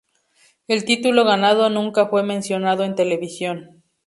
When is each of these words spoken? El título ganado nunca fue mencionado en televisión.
El 0.67 0.83
título 0.83 1.25
ganado 1.25 1.69
nunca 1.69 2.07
fue 2.07 2.23
mencionado 2.23 2.83
en 2.83 2.95
televisión. 2.95 3.83